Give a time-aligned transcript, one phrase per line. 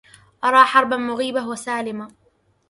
[0.43, 2.07] أرى حربا مغيبة وسلما